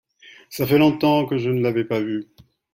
ça 0.49 0.65
fait 0.65 0.79
longtemps 0.79 1.27
que 1.27 1.37
je 1.37 1.51
ne 1.51 1.61
l'avais 1.61 1.85
par 1.85 1.99
vue. 1.99 2.25